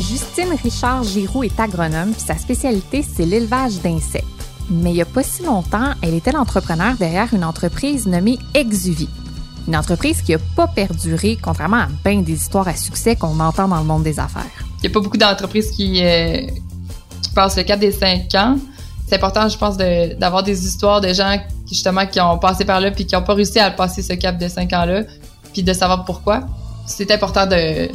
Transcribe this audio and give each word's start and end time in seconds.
Justine 0.00 0.56
Richard 0.62 1.04
Giroux 1.04 1.44
est 1.44 1.60
agronome, 1.60 2.12
puis 2.12 2.22
sa 2.22 2.36
spécialité, 2.36 3.02
c'est 3.02 3.26
l'élevage 3.26 3.80
d'insectes. 3.80 4.24
Mais 4.70 4.90
il 4.90 4.94
n'y 4.94 5.02
a 5.02 5.06
pas 5.06 5.22
si 5.22 5.42
longtemps, 5.42 5.92
elle 6.00 6.14
était 6.14 6.32
l'entrepreneur 6.32 6.94
derrière 6.96 7.34
une 7.34 7.44
entreprise 7.44 8.06
nommée 8.06 8.38
Exuvie. 8.54 9.08
Une 9.68 9.76
entreprise 9.76 10.22
qui 10.22 10.32
n'a 10.32 10.38
pas 10.56 10.68
perduré, 10.68 11.38
contrairement 11.40 11.76
à 11.76 11.88
bien 12.04 12.22
des 12.22 12.32
histoires 12.32 12.66
à 12.68 12.74
succès 12.74 13.14
qu'on 13.14 13.38
entend 13.40 13.68
dans 13.68 13.78
le 13.78 13.84
monde 13.84 14.02
des 14.02 14.18
affaires. 14.18 14.46
Il 14.78 14.82
n'y 14.82 14.88
a 14.88 14.92
pas 14.92 15.00
beaucoup 15.00 15.18
d'entreprises 15.18 15.70
qui, 15.72 16.02
euh, 16.02 16.46
passent 17.34 17.56
le 17.56 17.62
cap 17.62 17.78
des 17.78 17.92
cinq 17.92 18.34
ans. 18.34 18.56
C'est 19.06 19.16
important, 19.16 19.48
je 19.48 19.58
pense, 19.58 19.76
d'avoir 19.76 20.42
des 20.42 20.66
histoires 20.66 21.00
de 21.00 21.12
gens 21.12 21.36
justement, 21.68 22.06
qui 22.06 22.20
ont 22.20 22.38
passé 22.38 22.64
par 22.64 22.80
là 22.80 22.90
puis 22.90 23.06
qui 23.06 23.14
n'ont 23.14 23.22
pas 23.22 23.34
réussi 23.34 23.58
à 23.58 23.70
passer 23.70 24.02
ce 24.02 24.14
cap 24.14 24.38
de 24.38 24.48
cinq 24.48 24.72
ans-là, 24.72 25.02
puis 25.52 25.62
de 25.62 25.72
savoir 25.72 26.04
pourquoi. 26.04 26.40
C'est 26.86 27.10
important 27.12 27.46
de, 27.46 27.88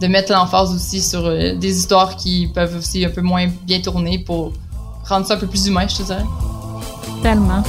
de 0.00 0.06
mettre 0.06 0.32
l'emphase 0.32 0.74
aussi 0.74 1.02
sur 1.02 1.26
euh, 1.26 1.54
des 1.54 1.78
histoires 1.78 2.16
qui 2.16 2.46
peuvent 2.46 2.76
aussi 2.76 3.04
un 3.04 3.10
peu 3.10 3.20
moins 3.20 3.48
bien 3.64 3.80
tourner 3.80 4.18
pour 4.18 4.52
rendre 5.04 5.26
ça 5.26 5.34
un 5.34 5.36
peu 5.36 5.46
plus 5.46 5.66
humain, 5.66 5.86
je 5.88 5.96
te 5.96 6.02
dirais. 6.02 6.24
Tellement. 7.22 7.62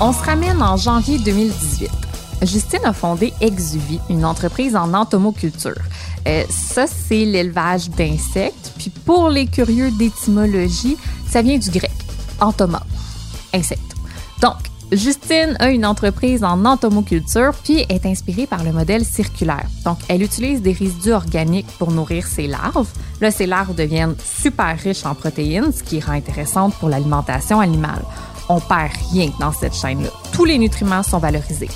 On 0.00 0.12
se 0.12 0.22
ramène 0.22 0.62
en 0.62 0.76
janvier 0.76 1.18
2018. 1.18 1.90
Justine 2.42 2.84
a 2.84 2.92
fondé 2.92 3.32
Exuvie, 3.40 4.00
une 4.10 4.24
entreprise 4.24 4.76
en 4.76 4.92
entomoculture. 4.92 5.80
Euh, 6.26 6.44
ça, 6.50 6.86
c'est 6.86 7.24
l'élevage 7.24 7.88
d'insectes. 7.90 8.72
Puis 8.78 8.90
pour 8.90 9.30
les 9.30 9.46
curieux 9.46 9.90
d'étymologie, 9.92 10.96
ça 11.30 11.40
vient 11.40 11.56
du 11.56 11.70
grec, 11.70 11.92
entoma, 12.40 12.82
insecte. 13.54 13.94
Donc, 14.42 14.56
Justine 14.92 15.56
a 15.58 15.70
une 15.70 15.84
entreprise 15.84 16.44
en 16.44 16.64
entomoculture 16.64 17.52
puis 17.64 17.84
est 17.88 18.06
inspirée 18.06 18.46
par 18.46 18.62
le 18.62 18.70
modèle 18.72 19.04
circulaire. 19.04 19.66
Donc, 19.84 19.98
elle 20.08 20.22
utilise 20.22 20.62
des 20.62 20.72
résidus 20.72 21.12
organiques 21.12 21.66
pour 21.78 21.90
nourrir 21.90 22.26
ses 22.26 22.46
larves. 22.46 22.88
Là, 23.20 23.32
ces 23.32 23.46
larves 23.46 23.74
deviennent 23.74 24.14
super 24.24 24.78
riches 24.78 25.04
en 25.04 25.14
protéines, 25.14 25.72
ce 25.72 25.82
qui 25.82 26.00
rend 26.00 26.12
intéressante 26.12 26.74
pour 26.74 26.88
l'alimentation 26.88 27.58
animale. 27.58 28.04
On 28.48 28.60
perd 28.60 28.92
rien 29.12 29.30
dans 29.40 29.52
cette 29.52 29.74
chaîne-là. 29.74 30.10
Tous 30.32 30.44
les 30.44 30.56
nutriments 30.56 31.02
sont 31.02 31.18
valorisés. 31.18 31.70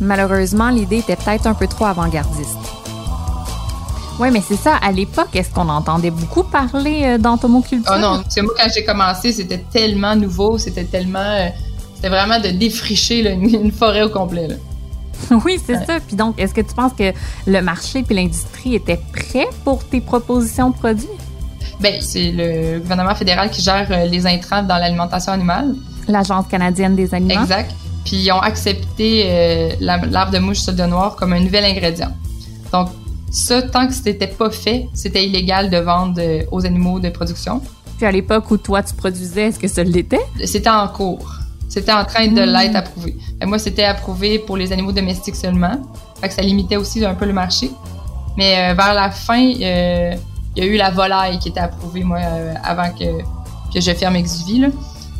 Malheureusement, 0.00 0.70
l'idée 0.70 0.98
était 0.98 1.16
peut-être 1.16 1.46
un 1.46 1.54
peu 1.54 1.66
trop 1.66 1.84
avant-gardiste. 1.84 2.56
Oui, 4.18 4.30
mais 4.32 4.40
c'est 4.40 4.56
ça. 4.56 4.76
À 4.76 4.90
l'époque, 4.90 5.34
est-ce 5.34 5.50
qu'on 5.50 5.68
entendait 5.68 6.10
beaucoup 6.10 6.44
parler 6.44 7.02
euh, 7.04 7.18
d'entomoculture? 7.18 7.92
Oh 7.94 8.00
non, 8.00 8.22
c'est 8.28 8.40
moi, 8.40 8.54
quand 8.58 8.68
j'ai 8.74 8.84
commencé, 8.84 9.32
c'était 9.32 9.64
tellement 9.70 10.16
nouveau, 10.16 10.56
c'était 10.56 10.84
tellement... 10.84 11.50
C'était 11.98 12.10
vraiment 12.10 12.38
de 12.38 12.50
défricher 12.50 13.28
une, 13.28 13.72
forêt 13.72 14.04
au 14.04 14.08
complet. 14.08 14.46
Oui, 15.44 15.58
c'est 15.66 15.84
ça. 15.84 15.98
Puis 15.98 16.14
donc, 16.14 16.38
est-ce 16.38 16.54
que 16.54 16.60
tu 16.60 16.72
penses 16.72 16.92
que 16.92 17.12
le 17.44 17.60
marché 17.60 18.04
puis 18.04 18.14
l'industrie 18.14 18.76
étaient 18.76 19.00
prêts 19.12 19.48
pour 19.64 19.82
tes 19.82 20.00
propositions 20.00 20.70
de 20.70 20.76
produits? 20.76 21.08
Bien, 21.80 21.98
c'est 22.00 22.30
le 22.30 22.78
gouvernement 22.78 23.16
fédéral 23.16 23.50
qui 23.50 23.62
gère 23.62 23.88
euh, 23.90 24.04
les 24.04 24.28
intrants 24.28 24.62
dans 24.62 24.76
l'alimentation 24.76 25.32
animale. 25.32 25.74
L'Agence 26.06 26.46
canadienne 26.46 26.94
des 26.94 27.12
aliments. 27.12 27.42
Exact. 27.42 27.74
Puis 28.04 28.16
ils 28.18 28.30
ont 28.30 28.38
accepté 28.38 29.24
euh, 29.26 29.70
l'arbre 29.80 30.30
de 30.30 30.38
mouche 30.38 30.60
solde 30.60 30.80
noir 30.82 31.16
comme 31.16 31.32
un 31.32 31.40
nouvel 31.40 31.64
ingrédient. 31.64 32.12
Donc, 32.72 32.90
ça, 33.32 33.60
tant 33.60 33.88
que 33.88 33.92
ce 33.92 34.04
n'était 34.04 34.28
pas 34.28 34.50
fait, 34.50 34.86
c'était 34.94 35.26
illégal 35.26 35.68
de 35.68 35.78
vendre 35.78 36.20
euh, 36.20 36.42
aux 36.52 36.64
animaux 36.64 37.00
de 37.00 37.08
production. 37.08 37.60
Puis 37.96 38.06
à 38.06 38.12
l'époque 38.12 38.48
où 38.52 38.56
toi 38.56 38.84
tu 38.84 38.94
produisais, 38.94 39.48
est-ce 39.48 39.58
que 39.58 39.66
ça 39.66 39.82
l'était? 39.82 40.20
C'était 40.44 40.70
en 40.70 40.86
cours. 40.86 41.37
C'était 41.68 41.92
en 41.92 42.04
train 42.04 42.28
de 42.28 42.40
l'être 42.40 42.76
approuvé. 42.76 43.16
Moi, 43.44 43.58
c'était 43.58 43.84
approuvé 43.84 44.38
pour 44.38 44.56
les 44.56 44.72
animaux 44.72 44.92
domestiques 44.92 45.36
seulement. 45.36 45.78
Fait 46.20 46.28
que 46.28 46.34
ça 46.34 46.42
limitait 46.42 46.76
aussi 46.76 47.04
un 47.04 47.14
peu 47.14 47.26
le 47.26 47.32
marché. 47.32 47.70
Mais 48.36 48.70
euh, 48.70 48.74
vers 48.74 48.94
la 48.94 49.10
fin, 49.10 49.52
euh, 49.60 50.14
il 50.56 50.64
y 50.64 50.66
a 50.66 50.70
eu 50.70 50.76
la 50.76 50.90
volaille 50.90 51.38
qui 51.38 51.48
était 51.48 51.60
approuvée, 51.60 52.04
moi, 52.04 52.18
euh, 52.18 52.54
avant 52.64 52.90
que, 52.90 53.22
que 53.74 53.80
je 53.80 53.90
ferme 53.92 54.16
Exuvie. 54.16 54.60
Là. 54.60 54.68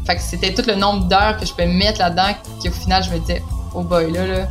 Fait 0.06 0.16
que 0.16 0.22
c'était 0.22 0.54
tout 0.54 0.62
le 0.66 0.74
nombre 0.74 1.04
d'heures 1.06 1.36
que 1.36 1.44
je 1.44 1.50
pouvais 1.50 1.66
mettre 1.66 1.98
là-dedans 1.98 2.34
qu'au 2.62 2.70
final, 2.70 3.02
je 3.04 3.10
me 3.10 3.18
disais, 3.18 3.42
oh 3.74 3.82
boy, 3.82 4.10
là, 4.12 4.26
là, 4.26 4.48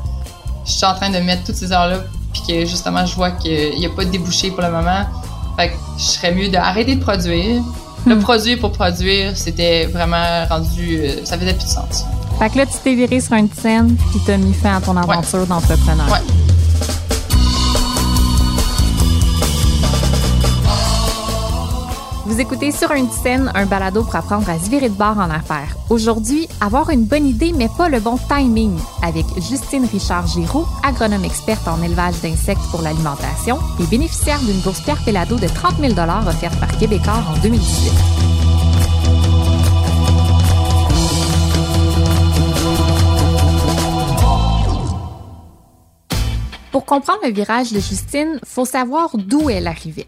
je 0.66 0.72
suis 0.72 0.86
en 0.86 0.94
train 0.94 1.10
de 1.10 1.18
mettre 1.20 1.46
toutes 1.46 1.56
ces 1.56 1.72
heures-là, 1.72 2.00
puis 2.32 2.42
que 2.48 2.66
justement, 2.66 3.06
je 3.06 3.16
vois 3.16 3.32
qu'il 3.32 3.80
n'y 3.80 3.86
a 3.86 3.90
pas 3.90 4.06
de 4.06 4.12
débouché 4.12 4.52
pour 4.52 4.62
le 4.62 4.70
moment. 4.70 5.06
Fait 5.58 5.70
que 5.70 5.74
je 5.98 6.04
serais 6.04 6.34
mieux 6.34 6.50
d'arrêter 6.50 6.96
de 6.96 7.02
produire, 7.02 7.64
le 8.06 8.20
produire 8.20 8.60
pour 8.60 8.72
produire, 8.72 9.36
c'était 9.36 9.86
vraiment 9.86 10.46
rendu. 10.50 11.00
Euh, 11.00 11.26
ça 11.26 11.38
faisait 11.38 11.54
plus 11.54 11.66
de 11.66 11.70
sens. 11.70 12.06
Fait 12.40 12.50
que 12.50 12.58
là, 12.58 12.66
tu 12.66 12.74
t'es 12.84 12.94
viré 12.94 13.20
sur 13.20 13.34
une 13.34 13.50
scène 13.52 13.96
puis 13.96 14.20
t'as 14.26 14.38
mis 14.38 14.54
fin 14.54 14.78
à 14.78 14.82
ton 14.82 14.96
aventure 14.96 15.46
d'entrepreneur. 15.48 16.08
Ouais. 16.12 16.47
Vous 22.38 22.44
écoutez 22.44 22.72
sur 22.72 22.92
une 22.92 23.10
scène 23.10 23.52
un 23.56 23.66
balado 23.66 24.04
pour 24.04 24.16
apprendre 24.16 24.48
à 24.48 24.60
se 24.60 24.70
virer 24.70 24.90
de 24.90 24.94
bord 24.94 25.18
en 25.18 25.32
affaires. 25.32 25.76
Aujourd'hui, 25.90 26.48
avoir 26.62 26.92
une 26.92 27.04
bonne 27.04 27.26
idée 27.26 27.52
mais 27.52 27.68
pas 27.68 27.90
le 27.90 28.00
bon 28.00 28.16
timing 28.30 28.78
avec 29.02 29.26
Justine 29.42 29.88
Richard 29.92 30.28
Giroux, 30.28 30.68
agronome 30.84 31.26
experte 31.26 31.68
en 31.68 31.82
élevage 31.82 32.22
d'insectes 32.22 32.62
pour 32.70 32.84
l'alimentation 32.84 33.58
et 33.80 33.88
bénéficiaire 33.88 34.40
d'une 34.42 34.60
bourse 34.60 34.82
Pierre 34.82 35.04
Pelado 35.04 35.38
de 35.38 35.48
30 35.48 35.78
000 35.80 35.94
offerte 36.28 36.60
par 36.60 36.78
Québécois 36.78 37.24
en 37.28 37.42
2018. 37.42 37.92
Pour 46.72 46.86
comprendre 46.86 47.22
le 47.24 47.32
virage 47.32 47.72
de 47.72 47.80
Justine, 47.80 48.40
faut 48.46 48.66
savoir 48.66 49.10
d'où 49.16 49.50
elle 49.50 49.66
arrivait. 49.66 50.06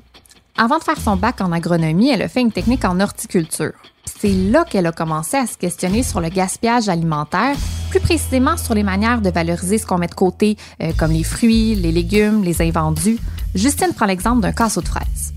Avant 0.62 0.78
de 0.78 0.84
faire 0.84 1.00
son 1.00 1.16
bac 1.16 1.40
en 1.40 1.54
agronomie, 1.54 2.10
elle 2.10 2.22
a 2.22 2.28
fait 2.28 2.42
une 2.42 2.52
technique 2.52 2.84
en 2.84 3.00
horticulture. 3.00 3.72
C'est 4.20 4.28
là 4.28 4.66
qu'elle 4.70 4.88
a 4.88 4.92
commencé 4.92 5.38
à 5.38 5.48
se 5.48 5.56
questionner 5.56 6.04
sur 6.04 6.20
le 6.20 6.28
gaspillage 6.28 6.90
alimentaire, 6.90 7.56
plus 7.90 8.02
précisément 8.02 8.58
sur 8.58 8.74
les 8.74 8.84
manières 8.84 9.22
de 9.22 9.30
valoriser 9.30 9.78
ce 9.78 9.86
qu'on 9.86 9.98
met 9.98 10.08
de 10.08 10.16
côté, 10.16 10.58
euh, 10.84 10.92
comme 10.98 11.14
les 11.14 11.24
fruits, 11.24 11.76
les 11.76 11.94
légumes, 11.94 12.44
les 12.44 12.62
invendus. 12.62 13.20
Justine 13.56 13.94
prend 13.96 14.06
l'exemple 14.06 14.42
d'un 14.42 14.52
casseau 14.52 14.82
de 14.82 14.90
fraises. 14.90 15.34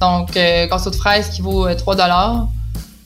Donc, 0.00 0.36
euh, 0.36 0.68
casseau 0.68 0.90
de 0.90 0.94
fraises 0.94 1.30
qui 1.30 1.42
vaut 1.42 1.66
3 1.74 1.94
euh, 1.94 1.96
dollars. 1.96 2.48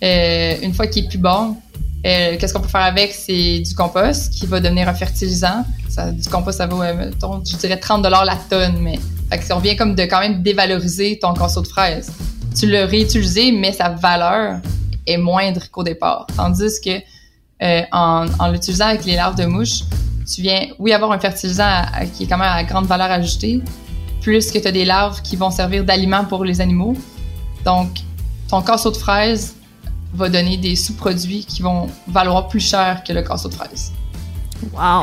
Euh, 0.04 0.56
une 0.60 0.74
fois 0.74 0.88
qu'il 0.88 1.06
est 1.06 1.08
plus 1.08 1.16
bon, 1.16 1.56
qu'est-ce 2.02 2.52
qu'on 2.52 2.60
peut 2.60 2.68
faire 2.68 2.82
avec? 2.82 3.14
C'est 3.14 3.60
du 3.60 3.74
compost 3.74 4.30
qui 4.30 4.44
va 4.44 4.60
devenir 4.60 4.90
un 4.90 4.94
fertilisant. 4.94 5.64
Du 6.12 6.28
compost, 6.28 6.58
ça 6.58 6.66
vaut, 6.66 6.82
je 6.82 7.56
dirais 7.56 7.78
30 7.78 8.02
dollars 8.02 8.26
la 8.26 8.36
tonne, 8.36 8.76
mais 8.82 8.98
fait 9.31 9.38
que 9.38 9.44
ça 9.44 9.54
revient 9.54 9.76
comme 9.76 9.94
de 9.94 10.03
quand 10.03 10.20
même 10.20 10.42
dévaloriser 10.42 11.19
ton 11.19 11.34
casseau 11.34 11.62
de 11.62 11.69
fraises. 11.69 12.12
Tu 12.59 12.66
l'as 12.66 12.87
réutilisé, 12.87 13.53
mais 13.53 13.72
sa 13.72 13.91
valeur 13.91 14.60
est 15.06 15.16
moindre 15.16 15.62
qu'au 15.70 15.82
départ. 15.82 16.26
Tandis 16.37 16.81
que 16.84 17.00
euh, 17.62 17.82
en, 17.92 18.26
l'utilisant 18.50 18.86
avec 18.86 19.04
les 19.04 19.16
larves 19.16 19.36
de 19.36 19.47
mouche, 19.47 19.82
tu 20.32 20.42
viens, 20.42 20.66
oui, 20.78 20.92
avoir 20.92 21.12
un 21.12 21.19
fertilisant 21.19 21.82
qui 22.15 22.25
est 22.25 22.26
quand 22.26 22.38
même 22.38 22.48
à 22.48 22.65
grande 22.65 22.86
valeur 22.86 23.10
ajoutée, 23.10 23.62
plus 24.20 24.50
que 24.50 24.59
tu 24.59 24.66
as 24.66 24.72
des 24.72 24.84
larves 24.84 25.22
qui 25.22 25.36
vont 25.36 25.50
servir 25.50 25.84
d'aliment 25.84 26.25
pour 26.25 26.44
les 26.44 26.60
animaux. 26.60 26.97
Donc, 27.65 27.88
ton 28.48 28.62
casseau 28.62 28.91
de 28.91 28.97
fraises 28.97 29.54
va 30.15 30.28
donner 30.28 30.56
des 30.56 30.76
sous-produits 30.76 31.44
qui 31.44 31.62
vont 31.62 31.88
valoir 32.06 32.48
plus 32.48 32.60
cher 32.60 33.03
que 33.04 33.12
le 33.12 33.22
casseau 33.22 33.48
de 33.48 33.54
fraises. 33.54 33.92
Wow! 34.72 35.03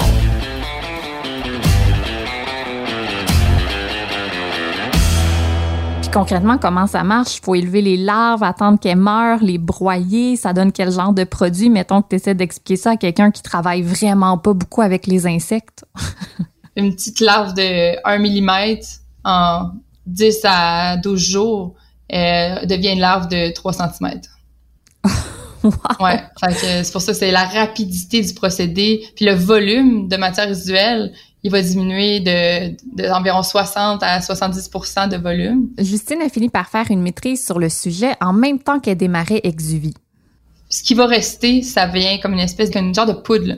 Concrètement, 6.13 6.57
comment 6.57 6.87
ça 6.87 7.03
marche? 7.03 7.37
Il 7.37 7.43
faut 7.43 7.55
élever 7.55 7.81
les 7.81 7.97
larves, 7.97 8.43
attendre 8.43 8.79
qu'elles 8.79 8.97
meurent, 8.97 9.43
les 9.43 9.57
broyer. 9.57 10.37
Ça 10.37 10.53
donne 10.53 10.71
quel 10.71 10.91
genre 10.91 11.11
de 11.11 11.23
produit? 11.23 11.69
Mettons 11.69 12.01
que 12.01 12.09
tu 12.09 12.15
essaies 12.15 12.35
d'expliquer 12.35 12.77
ça 12.77 12.91
à 12.91 12.97
quelqu'un 12.97 13.31
qui 13.31 13.41
travaille 13.41 13.81
vraiment 13.81 14.37
pas 14.37 14.53
beaucoup 14.53 14.81
avec 14.81 15.07
les 15.07 15.25
insectes. 15.25 15.85
Une 16.75 16.93
petite 16.93 17.19
larve 17.19 17.53
de 17.53 17.97
1 18.05 18.19
mm 18.19 18.77
en 19.25 19.71
10 20.05 20.39
à 20.43 20.97
12 20.97 21.19
jours 21.19 21.75
euh, 22.11 22.65
devient 22.65 22.93
une 22.93 22.99
larve 22.99 23.27
de 23.27 23.53
3 23.53 23.73
cm. 23.73 24.21
wow. 25.63 25.71
Ouais, 25.99 26.23
c'est 26.51 26.91
pour 26.91 27.01
ça 27.01 27.13
c'est 27.13 27.31
la 27.31 27.45
rapidité 27.45 28.21
du 28.21 28.33
procédé 28.33 29.05
puis 29.15 29.25
le 29.25 29.33
volume 29.33 30.07
de 30.07 30.17
matière 30.17 30.47
résiduelle 30.47 31.13
il 31.43 31.51
va 31.51 31.61
diminuer 31.61 32.21
de, 32.21 32.75
d'environ 32.95 33.43
60 33.43 34.01
à 34.01 34.19
70% 34.19 35.09
de 35.09 35.17
volume. 35.17 35.67
Justine 35.77 36.21
a 36.21 36.29
fini 36.29 36.49
par 36.49 36.69
faire 36.69 36.85
une 36.89 37.01
maîtrise 37.01 37.45
sur 37.45 37.59
le 37.59 37.67
sujet 37.67 38.13
en 38.21 38.31
même 38.31 38.59
temps 38.59 38.79
qu'elle 38.79 38.97
démarrait 38.97 39.41
Exuvie. 39.43 39.93
Ce 40.69 40.81
qui 40.83 40.93
va 40.93 41.05
rester, 41.05 41.61
ça 41.61 41.85
vient 41.85 42.17
comme 42.19 42.33
une 42.33 42.39
espèce 42.39 42.71
de 42.71 42.93
genre 42.93 43.05
de 43.05 43.13
poudre. 43.13 43.55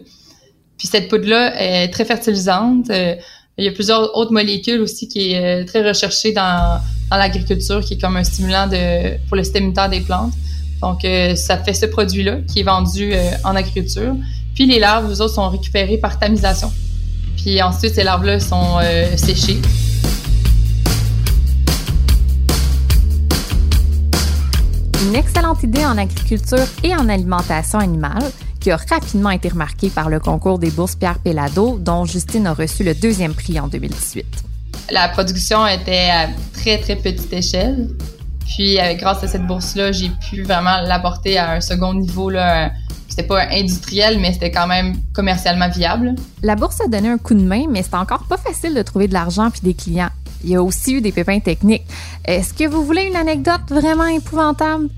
Puis 0.78 0.88
cette 0.88 1.08
poudre-là 1.10 1.62
est 1.62 1.90
très 1.90 2.06
fertilisante. 2.06 2.90
Euh, 2.90 3.16
il 3.58 3.64
y 3.64 3.68
a 3.68 3.72
plusieurs 3.72 4.18
autres 4.18 4.34
molécules 4.34 4.82
aussi 4.82 5.08
qui 5.08 5.32
est 5.32 5.62
euh, 5.62 5.66
très 5.66 5.88
recherchée 5.88 6.34
dans, 6.34 6.82
dans 7.10 7.18
l'agriculture, 7.18 7.82
qui 7.82 7.94
est 7.94 8.02
comme 8.02 8.18
un 8.18 8.24
stimulant 8.24 8.68
de, 8.68 9.18
pour 9.28 9.38
le 9.38 9.44
système 9.44 9.72
des 9.92 10.02
plantes. 10.02 10.34
Donc, 10.82 11.06
euh, 11.06 11.36
ça 11.36 11.58
fait 11.60 11.74
ce 11.74 11.86
produit-là 11.86 12.40
qui 12.52 12.62
est 12.62 12.64
vendu 12.64 13.14
en 13.44 13.56
agriculture. 13.56 14.16
Puis 14.56 14.66
les 14.66 14.80
larves, 14.80 15.06
vous 15.06 15.22
autres, 15.22 15.36
sont 15.36 15.50
récupérées 15.50 15.98
par 15.98 16.20
tamisation. 16.20 16.72
Puis 17.38 17.62
ensuite, 17.62 17.96
ces 17.96 18.04
larves-là 18.04 18.40
sont 18.40 18.80
euh, 18.82 19.16
séchées. 19.18 19.62
Une 25.08 25.16
excellente 25.16 25.62
idée 25.64 25.86
en 25.86 25.98
agriculture 25.98 26.66
et 26.84 26.96
en 26.96 27.08
alimentation 27.10 27.80
animale 27.80 28.24
qui 28.60 28.72
a 28.72 28.78
rapidement 28.78 29.30
été 29.30 29.50
remarquée 29.50 29.90
par 29.90 30.10
le 30.10 30.20
concours 30.20 30.58
des 30.58 30.72
bourses 30.72 30.96
Pierre 30.96 31.20
Pellado, 31.20 31.78
dont 31.80 32.06
Justine 32.06 32.48
a 32.48 32.54
reçu 32.54 32.84
le 32.84 32.96
deuxième 32.96 33.36
prix 33.36 33.60
en 33.60 33.68
2018. 33.68 34.26
La 34.90 35.08
production 35.10 35.68
était 35.68 36.10
à 36.10 36.30
très, 36.54 36.80
très 36.80 36.96
petite 36.96 37.32
échelle. 37.32 37.90
Puis, 38.46 38.78
grâce 38.98 39.24
à 39.24 39.28
cette 39.28 39.46
bourse-là, 39.46 39.92
j'ai 39.92 40.10
pu 40.30 40.44
vraiment 40.44 40.82
l'apporter 40.82 41.38
à 41.38 41.52
un 41.52 41.62
second 41.62 41.94
niveau. 41.94 42.30
Là, 42.30 42.72
c'était 43.08 43.28
pas 43.28 43.48
industriel, 43.52 44.20
mais 44.20 44.34
c'était 44.34 44.52
quand 44.52 44.68
même 44.68 44.96
commercialement 45.14 45.70
viable. 45.70 46.16
La 46.42 46.56
bourse 46.56 46.80
a 46.82 46.88
donné 46.88 47.10
un 47.10 47.18
coup 47.18 47.34
de 47.34 47.42
main, 47.42 47.66
mais 47.70 47.84
c'est 47.84 47.96
encore 47.96 48.26
pas 48.28 48.38
facile 48.38 48.74
de 48.74 48.82
trouver 48.82 49.08
de 49.08 49.14
l'argent 49.14 49.50
puis 49.50 49.62
des 49.62 49.74
clients. 49.74 50.10
Il 50.44 50.52
y 50.52 50.56
a 50.56 50.62
aussi 50.62 50.94
eu 50.94 51.02
des 51.02 51.12
pépins 51.12 51.40
techniques. 51.40 51.86
Est-ce 52.24 52.54
que 52.54 52.68
vous 52.68 52.86
voulez 52.86 53.04
une 53.04 53.16
anecdote 53.16 53.62
vraiment 53.70 54.06
épouvantable? 54.06 54.90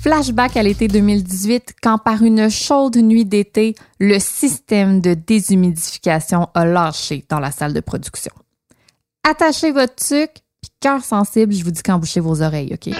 Flashback 0.00 0.56
à 0.56 0.62
l'été 0.62 0.88
2018, 0.88 1.74
quand 1.82 1.98
par 1.98 2.22
une 2.22 2.48
chaude 2.48 2.96
nuit 2.96 3.24
d'été, 3.24 3.74
le 3.98 4.18
système 4.18 5.00
de 5.00 5.14
déshumidification 5.14 6.48
a 6.54 6.64
lâché 6.64 7.24
dans 7.28 7.40
la 7.40 7.50
salle 7.50 7.72
de 7.74 7.80
production. 7.80 8.32
Attachez 9.28 9.72
votre 9.72 9.96
tuque, 9.96 10.42
cœur 10.86 11.02
sensible, 11.02 11.52
je 11.52 11.64
vous 11.64 11.72
dis 11.72 11.82
quand 11.82 11.98
bouchez 11.98 12.20
vos 12.20 12.42
oreilles, 12.42 12.72
OK? 12.72 12.94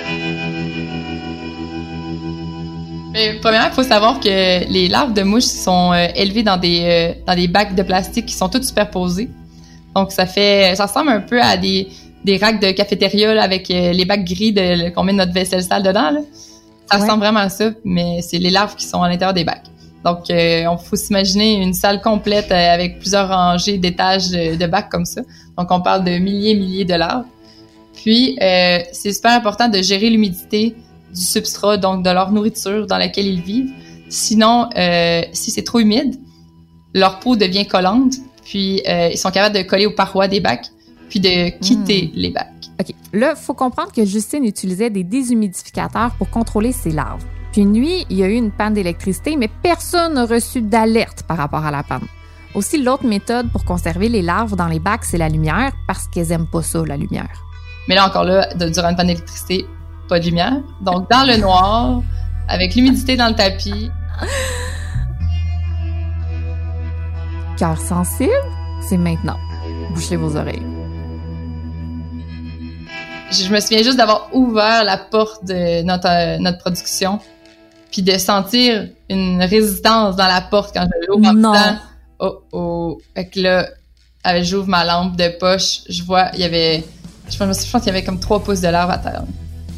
premièrement, 3.41 3.69
il 3.71 3.75
faut 3.75 3.83
savoir 3.83 4.21
que 4.21 4.29
les 4.71 4.89
larves 4.89 5.15
de 5.15 5.23
mouches 5.23 5.45
sont 5.45 5.93
euh, 5.93 6.09
élevées 6.17 6.43
dans 6.43 6.59
des, 6.59 6.83
euh, 6.85 7.23
dans 7.27 7.35
des 7.35 7.49
bacs 7.49 7.75
de 7.75 7.83
plastique 7.83 8.27
qui 8.27 8.35
sont 8.35 8.49
toutes 8.49 8.65
superposés. 8.65 9.31
Donc, 9.95 10.13
ça 10.13 10.27
fait, 10.27 10.75
ça 10.75 10.87
ressemble 10.87 11.11
un 11.11 11.21
peu 11.21 11.41
à 11.41 11.57
des, 11.57 11.89
des 12.25 12.37
racks 12.37 12.61
de 12.61 12.73
cafétéria 12.73 13.41
avec 13.41 13.71
euh, 13.71 13.93
les 13.93 14.05
bacs 14.05 14.25
gris 14.25 14.53
de, 14.53 14.91
qu'on 14.91 15.05
met 15.05 15.13
notre 15.13 15.33
vaisselle 15.33 15.63
sale 15.63 15.83
dedans. 15.83 16.11
Là. 16.11 16.21
Ça 16.91 16.99
ressemble 16.99 17.21
vraiment 17.21 17.41
à 17.41 17.49
ça, 17.49 17.71
mais 17.85 18.21
c'est 18.21 18.39
les 18.39 18.51
larves 18.51 18.75
qui 18.77 18.85
sont 18.85 19.01
à 19.01 19.09
l'intérieur 19.09 19.33
des 19.33 19.45
bacs. 19.45 19.65
Donc, 20.05 20.31
euh, 20.31 20.67
on 20.67 20.77
faut 20.77 20.97
s'imaginer 20.97 21.63
une 21.63 21.75
salle 21.75 22.01
complète 22.01 22.53
euh, 22.53 22.75
avec 22.75 22.99
plusieurs 22.99 23.29
rangées 23.29 23.79
d'étages 23.79 24.31
de, 24.31 24.67
bacs 24.67 24.89
comme 24.89 25.05
ça. 25.05 25.23
Donc, 25.57 25.69
on 25.71 25.81
parle 25.81 26.05
de 26.05 26.19
milliers, 26.19 26.55
milliers 26.55 26.85
de 26.85 26.95
larves. 26.95 27.25
Puis, 28.07 28.39
euh, 28.41 28.79
c'est 28.93 29.13
super 29.13 29.33
important 29.33 29.69
de 29.69 29.83
gérer 29.83 30.11
l'humidité 30.11 30.77
du 31.13 31.21
substrat, 31.21 31.77
donc 31.77 32.05
de 32.05 32.11
leur 32.11 32.31
nourriture 32.31 32.87
dans 32.87 32.99
laquelle 32.99 33.27
ils 33.27 33.41
vivent. 33.41 33.73
Sinon, 34.09 34.71
euh, 34.77 35.23
si 35.33 35.51
c'est 35.51 35.65
trop 35.65 35.81
humide, 35.81 36.15
leur 36.95 37.19
peau 37.19 37.35
devient 37.35 37.67
collante, 37.67 38.15
puis 38.45 38.81
euh, 38.87 39.09
ils 39.13 39.19
sont 39.19 39.33
capables 39.33 39.57
de 39.57 39.63
coller 39.63 39.87
aux 39.87 39.93
parois 39.93 40.29
des 40.29 40.39
bacs, 40.39 40.69
puis 41.09 41.19
de 41.19 41.49
quitter 41.59 42.13
hmm. 42.15 42.17
les 42.17 42.31
bacs. 42.31 42.71
OK. 42.81 42.95
Là, 43.13 43.35
il 43.37 43.43
faut 43.43 43.55
comprendre 43.55 43.91
que 43.91 44.05
Justine 44.05 44.45
utilisait 44.45 44.91
des 44.91 45.03
déshumidificateurs 45.03 46.15
pour 46.17 46.31
contrôler 46.31 46.71
ses 46.71 46.93
larves. 46.93 47.25
Puis 47.51 47.63
une 47.63 47.73
nuit, 47.73 48.07
il 48.09 48.19
y 48.19 48.23
a 48.23 48.29
eu 48.29 48.35
une 48.35 48.53
panne 48.53 48.75
d'électricité, 48.75 49.35
mais 49.35 49.51
personne 49.65 50.15
n'a 50.15 50.27
reçu 50.27 50.63
d'alerte 50.63 51.25
par 51.27 51.39
rapport 51.39 51.65
à 51.65 51.73
la 51.73 51.83
panne. 51.83 52.07
Aussi, 52.55 52.81
l'autre 52.81 53.05
méthode 53.05 53.51
pour 53.51 53.65
conserver 53.65 54.09
les 54.09 54.23
larves 54.23 54.55
dans 54.55 54.69
les 54.69 54.79
bacs, 54.79 55.05
c'est 55.05 55.19
la 55.19 55.29
lumière, 55.29 55.73
parce 55.89 56.07
qu'elles 56.07 56.31
aiment 56.31 56.47
pas 56.47 56.63
ça, 56.63 56.85
la 56.87 56.97
lumière. 56.97 57.46
Mais 57.89 57.95
là, 57.95 58.07
encore 58.07 58.25
là, 58.25 58.49
durant 58.55 58.91
une 58.91 58.97
panne 58.97 59.07
d'électricité, 59.07 59.67
pas 60.09 60.19
de 60.19 60.25
lumière. 60.25 60.61
Donc, 60.81 61.11
dans 61.11 61.25
le 61.25 61.37
noir, 61.37 62.03
avec 62.49 62.75
l'humidité 62.75 63.17
dans 63.17 63.29
le 63.29 63.35
tapis. 63.35 63.91
Cœur 67.57 67.79
sensible, 67.79 68.33
c'est 68.89 68.99
maintenant. 68.99 69.39
Bouchez 69.95 70.17
vos 70.17 70.37
oreilles 70.37 70.77
je 73.31 73.53
me 73.53 73.61
souviens 73.61 73.83
juste 73.83 73.97
d'avoir 73.97 74.29
ouvert 74.33 74.85
la 74.85 74.99
porte 74.99 75.45
de 75.45 75.83
notre, 75.83 76.09
euh, 76.09 76.39
notre 76.39 76.59
production, 76.59 77.19
puis 77.91 78.03
de 78.03 78.17
sentir 78.19 78.89
une 79.09 79.43
résistance 79.43 80.17
dans 80.17 80.27
la 80.27 80.41
porte 80.41 80.75
quand 80.75 80.87
je 80.87 81.07
l'ouvre 81.09 81.29
en 81.29 81.35
non. 81.35 81.79
oh 82.19 82.43
oh, 82.53 83.01
fait 83.15 83.29
que 83.29 83.41
là, 83.41 83.69
j'ouvre 84.43 84.69
ma 84.69 84.85
lampe 84.85 85.17
de 85.17 85.29
poche, 85.39 85.83
je 85.89 86.03
vois, 86.03 86.31
il 86.35 86.41
y 86.41 86.45
avait, 86.45 86.85
je 87.29 87.37
pense, 87.37 87.67
je 87.67 87.71
pense 87.71 87.83
qu'il 87.83 87.93
y 87.93 87.97
avait 87.97 88.05
comme 88.05 88.21
trois 88.21 88.43
pouces 88.43 88.61
de 88.61 88.69
larve 88.69 88.91
à 88.91 88.99
terre. 88.99 89.23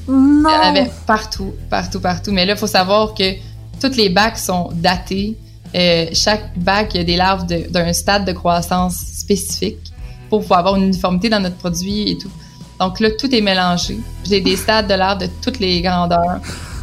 Non. 0.09 0.49
Il 0.49 0.53
y 0.53 0.57
en 0.57 0.71
avait 0.71 0.91
partout, 1.07 1.55
partout, 1.69 2.01
partout. 2.01 2.33
Mais 2.33 2.47
là, 2.47 2.55
il 2.55 2.59
faut 2.59 2.67
savoir 2.67 3.15
que 3.15 3.35
toutes 3.81 3.97
les 3.97 4.09
bacs 4.09 4.39
sont 4.39 4.71
datés. 4.73 5.37
Euh, 5.75 6.07
chaque 6.13 6.59
bac, 6.59 6.95
il 6.95 6.99
y 6.99 7.01
a 7.01 7.05
des 7.05 7.17
larves 7.17 7.47
d'un 7.47 7.93
stade 7.93 8.25
de 8.25 8.33
croissance 8.33 8.97
spécifique 8.97 9.93
pour 10.31 10.41
pouvoir 10.41 10.61
avoir 10.61 10.77
une 10.77 10.85
uniformité 10.85 11.29
dans 11.29 11.41
notre 11.41 11.57
produit 11.57 12.11
et 12.11 12.19
tout. 12.19 12.31
Donc 12.81 13.01
là, 13.01 13.11
tout 13.11 13.35
est 13.35 13.41
mélangé. 13.41 13.99
J'ai 14.25 14.41
des 14.41 14.57
stades 14.57 14.89
de 14.89 14.95
l'art 14.95 15.19
de 15.19 15.29
toutes 15.43 15.59
les 15.59 15.83
grandeurs. 15.83 16.41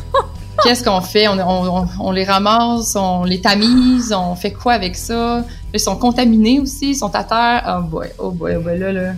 Qu'est-ce 0.63 0.83
qu'on 0.83 1.01
fait? 1.01 1.27
On, 1.27 2.11
les 2.11 2.23
ramasse, 2.23 2.95
on 2.95 3.23
les 3.23 3.41
tamise, 3.41 4.13
on 4.13 4.35
fait 4.35 4.51
quoi 4.51 4.73
avec 4.73 4.95
ça? 4.95 5.43
Ils 5.73 5.79
sont 5.79 5.95
contaminés 5.95 6.59
aussi, 6.59 6.91
ils 6.91 6.95
sont 6.95 7.13
à 7.15 7.23
terre. 7.23 7.79
Oh 7.79 7.83
boy, 7.83 8.07
oh 8.19 8.31
boy, 8.31 8.55
oh 8.57 8.61
boy, 8.61 8.77
là, 8.77 8.91
là. 8.91 9.13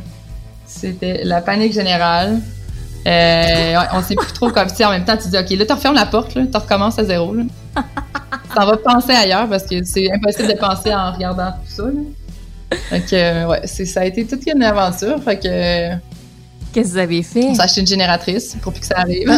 C'était 0.67 1.23
la 1.23 1.41
panique 1.41 1.73
générale. 1.73 2.39
Euh, 3.07 3.75
on 3.93 4.01
sait 4.01 4.15
plus 4.15 4.33
trop 4.33 4.49
comme 4.49 4.67
si 4.67 4.83
en 4.83 4.91
même 4.91 5.05
temps 5.05 5.15
tu 5.15 5.29
dis 5.29 5.37
ok 5.37 5.49
là 5.51 5.65
tu 5.65 5.73
refermes 5.73 5.95
la 5.95 6.05
porte 6.05 6.35
là, 6.35 6.41
tu 6.51 6.57
recommences 6.57 6.99
à 6.99 7.05
zéro 7.05 7.33
là. 7.33 7.43
T'en 8.53 8.65
vas 8.65 8.75
penser 8.77 9.13
ailleurs 9.13 9.47
parce 9.47 9.63
que 9.63 9.81
c'est 9.83 10.11
impossible 10.11 10.49
de 10.49 10.57
penser 10.57 10.93
en 10.93 11.13
regardant 11.13 11.51
tout 11.51 11.69
ça. 11.69 11.83
Là. 11.83 11.91
Donc 12.91 13.49
ouais, 13.49 13.67
ça 13.67 14.01
a 14.01 14.05
été 14.05 14.25
toute 14.25 14.45
une 14.45 14.61
aventure. 14.63 15.23
Fait 15.23 15.39
que 15.39 15.97
Qu'est-ce 16.73 16.89
que 16.89 16.93
vous 16.93 16.97
avez 16.99 17.23
fait? 17.23 17.45
On 17.45 17.55
s'est 17.55 17.61
acheté 17.61 17.81
une 17.81 17.87
génératrice 17.87 18.55
pour 18.61 18.71
plus 18.71 18.81
que 18.81 18.87
ça 18.87 18.99
arrive. 18.99 19.27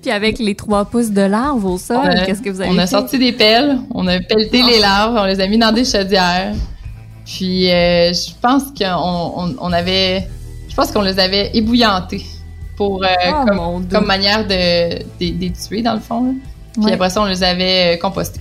Puis 0.00 0.10
avec 0.10 0.38
les 0.38 0.54
trois 0.54 0.84
pouces 0.84 1.10
de 1.10 1.22
larves 1.22 1.66
au 1.66 1.76
sol, 1.76 2.08
qu'est-ce 2.24 2.40
que 2.40 2.48
vous 2.48 2.60
avez 2.60 2.70
fait? 2.70 2.76
On 2.76 2.78
a 2.78 2.86
sorti 2.86 3.18
des 3.18 3.32
pelles, 3.32 3.78
on 3.90 4.06
a 4.06 4.20
pelleté 4.20 4.62
les 4.62 4.78
larves, 4.78 5.16
on 5.18 5.24
les 5.24 5.40
a 5.40 5.46
mis 5.48 5.58
dans 5.58 5.72
des 5.72 5.84
chaudières. 5.84 6.54
Puis 7.24 7.70
euh, 7.70 8.12
je 8.12 8.32
pense 8.40 8.64
qu'on 8.76 9.54
on, 9.58 9.72
avait... 9.72 10.28
Je 10.68 10.74
pense 10.74 10.90
qu'on 10.90 11.02
les 11.02 11.18
avait 11.18 11.50
ébouillantées 11.54 12.24
pour, 12.76 13.02
euh, 13.04 13.06
oh, 13.28 13.80
comme, 13.90 14.06
manière 14.06 14.46
de, 14.46 14.98
de, 15.20 15.48
tuer, 15.48 15.82
dans 15.82 15.94
le 15.94 16.00
fond. 16.00 16.34
Puis 16.80 16.92
après 16.92 17.10
ça, 17.10 17.20
on 17.20 17.26
les 17.26 17.42
avait 17.42 17.94
euh, 17.94 18.00
compostés. 18.00 18.40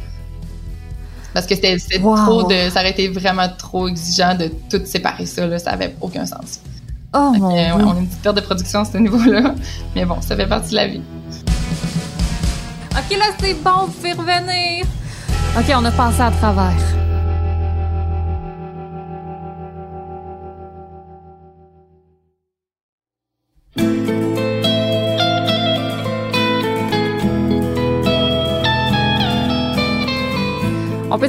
Parce 1.33 1.45
que 1.45 1.55
c'était 1.55 1.77
trop 1.77 2.43
de. 2.43 2.69
Ça 2.69 2.81
aurait 2.81 2.91
été 2.91 3.07
vraiment 3.07 3.47
trop 3.57 3.87
exigeant 3.87 4.35
de 4.35 4.51
tout 4.69 4.81
séparer 4.85 5.25
ça, 5.25 5.47
là. 5.47 5.59
Ça 5.59 5.71
avait 5.71 5.95
aucun 6.01 6.25
sens. 6.25 6.59
Oh 7.13 7.31
mon 7.37 7.53
ouais, 7.53 7.71
on 7.73 7.91
a 7.91 7.99
une 7.99 8.07
petite 8.07 8.21
perte 8.21 8.35
de 8.37 8.41
production 8.41 8.81
à 8.81 8.85
ce 8.85 8.97
niveau-là. 8.97 9.53
Mais 9.95 10.05
bon, 10.05 10.21
ça 10.21 10.35
fait 10.35 10.47
partie 10.47 10.71
de 10.71 10.75
la 10.75 10.87
vie. 10.87 11.01
OK, 12.91 13.17
là, 13.17 13.25
c'est 13.39 13.53
bon, 13.61 13.85
vous 13.85 13.91
pouvez 13.91 14.13
revenir. 14.13 14.85
OK, 15.57 15.65
on 15.75 15.85
a 15.85 15.91
passé 15.91 16.21
à 16.21 16.31
travers. 16.31 17.00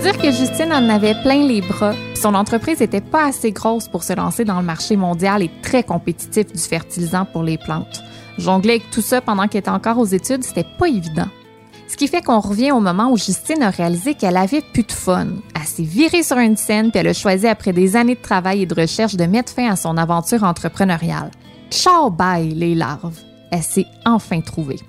Dire 0.03 0.19
que 0.19 0.33
Justine 0.33 0.73
en 0.73 0.89
avait 0.89 1.15
plein 1.23 1.47
les 1.47 1.61
bras. 1.61 1.95
Son 2.21 2.35
entreprise 2.35 2.81
n'était 2.81 3.01
pas 3.01 3.27
assez 3.27 3.53
grosse 3.53 3.87
pour 3.87 4.03
se 4.03 4.13
lancer 4.13 4.45
dans 4.45 4.59
le 4.59 4.67
marché 4.67 4.97
mondial 4.97 5.43
et 5.43 5.51
très 5.63 5.85
compétitif 5.85 6.53
du 6.53 6.59
fertilisant 6.59 7.25
pour 7.25 7.45
les 7.45 7.57
plantes. 7.57 8.03
Jongler 8.37 8.75
avec 8.75 8.91
tout 8.91 9.01
ça 9.01 9.21
pendant 9.21 9.47
qu'elle 9.47 9.61
était 9.61 9.71
encore 9.71 9.99
aux 9.99 10.07
études, 10.07 10.43
c'était 10.43 10.67
pas 10.77 10.89
évident. 10.89 11.29
Ce 11.87 11.97
qui 11.97 12.09
fait 12.09 12.21
qu'on 12.21 12.41
revient 12.41 12.73
au 12.73 12.81
moment 12.81 13.13
où 13.13 13.17
Justine 13.17 13.63
a 13.63 13.71
réalisé 13.71 14.15
qu'elle 14.15 14.37
avait 14.37 14.63
plus 14.73 14.83
de 14.83 14.91
fun. 14.91 15.29
Elle 15.55 15.67
s'est 15.67 15.85
virée 15.85 16.25
sur 16.25 16.39
une 16.39 16.57
scène 16.57 16.91
puis 16.91 16.99
elle 16.99 17.09
a 17.09 17.13
choisi 17.13 17.47
après 17.47 17.73
des 17.73 17.95
années 17.95 18.17
de 18.17 18.23
travail 18.23 18.63
et 18.63 18.67
de 18.67 18.75
recherche 18.75 19.15
de 19.15 19.25
mettre 19.27 19.53
fin 19.53 19.71
à 19.71 19.77
son 19.77 19.97
aventure 19.97 20.43
entrepreneuriale. 20.43 21.31
Ciao 21.71 22.11
bye 22.11 22.49
les 22.49 22.75
larves. 22.75 23.21
Elle 23.53 23.63
s'est 23.63 23.87
enfin 24.05 24.41
trouvée. 24.41 24.81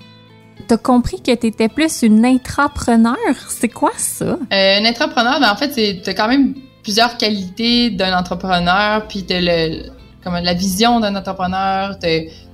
T'as 0.67 0.77
compris 0.77 1.22
que 1.22 1.34
tu 1.36 1.48
étais 1.48 1.70
plus 1.70 2.01
une 2.03 2.25
intrapreneur? 2.25 3.17
C'est 3.50 3.70
quoi 3.70 3.91
ça? 3.98 4.38
Euh, 4.51 4.79
une 4.79 4.86
intrapreneur, 4.86 5.39
ben 5.39 5.51
en 5.51 5.55
fait, 5.55 5.74
c'est 5.74 6.15
quand 6.15 6.27
même 6.27 6.55
plusieurs 6.84 7.17
qualités 7.17 7.89
d'un 7.89 8.17
entrepreneur, 8.17 9.08
puis 9.08 9.24
t'as 9.24 9.39
le, 9.39 9.89
comme 10.24 10.36
la 10.36 10.53
vision 10.53 11.00
d'un 11.00 11.15
entrepreneur, 11.15 11.98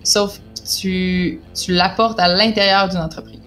sauf 0.03 0.37
que 0.37 0.79
tu, 0.79 1.39
tu 1.53 1.73
l'apportes 1.73 2.19
à 2.19 2.27
l'intérieur 2.27 2.89
d'une 2.89 2.99
entreprise. 2.99 3.39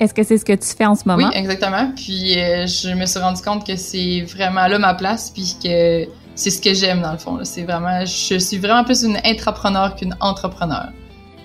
Est-ce 0.00 0.12
que 0.12 0.24
c'est 0.24 0.38
ce 0.38 0.44
que 0.44 0.52
tu 0.52 0.68
fais 0.76 0.86
en 0.86 0.96
ce 0.96 1.04
moment? 1.06 1.28
Oui, 1.28 1.36
exactement. 1.38 1.92
Puis 1.94 2.38
euh, 2.38 2.66
je 2.66 2.92
me 2.94 3.06
suis 3.06 3.20
rendu 3.20 3.40
compte 3.42 3.64
que 3.64 3.76
c'est 3.76 4.22
vraiment 4.22 4.66
là 4.66 4.78
ma 4.78 4.94
place, 4.94 5.30
puis 5.30 5.56
que 5.62 6.06
c'est 6.34 6.50
ce 6.50 6.60
que 6.60 6.74
j'aime 6.74 7.00
dans 7.00 7.12
le 7.12 7.18
fond. 7.18 7.38
C'est 7.44 7.62
vraiment, 7.62 8.04
je 8.04 8.38
suis 8.38 8.58
vraiment 8.58 8.82
plus 8.82 9.04
une 9.04 9.18
intrapreneur 9.24 9.94
qu'une 9.94 10.16
entrepreneur. 10.20 10.88